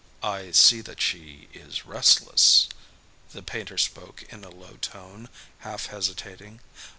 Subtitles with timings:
[0.23, 2.67] "I see that she is restless."
[3.33, 6.59] The painter spoke in a low tone, half hesitating.